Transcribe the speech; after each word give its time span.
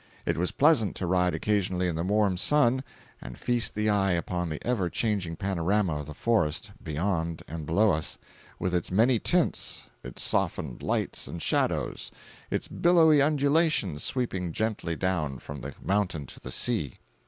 It 0.25 0.35
was 0.35 0.49
pleasant 0.51 0.95
to 0.95 1.05
ride 1.05 1.35
occasionally 1.35 1.87
in 1.87 1.95
the 1.95 2.03
warm 2.03 2.35
sun, 2.35 2.83
and 3.21 3.37
feast 3.37 3.75
the 3.75 3.87
eye 3.87 4.13
upon 4.13 4.49
the 4.49 4.57
ever 4.65 4.89
changing 4.89 5.35
panorama 5.35 5.97
of 5.99 6.07
the 6.07 6.15
forest 6.15 6.71
(beyond 6.81 7.43
and 7.47 7.67
below 7.67 7.91
us), 7.91 8.17
with 8.57 8.73
its 8.73 8.89
many 8.89 9.19
tints, 9.19 9.85
its 10.03 10.23
softened 10.23 10.81
lights 10.81 11.27
and 11.27 11.39
shadows, 11.39 12.09
its 12.49 12.67
billowy 12.67 13.21
undulations 13.21 14.03
sweeping 14.03 14.51
gently 14.53 14.95
down 14.95 15.37
from 15.37 15.61
the 15.61 15.75
mountain 15.79 16.25
to 16.25 16.39
the 16.39 16.51
sea. 16.51 16.95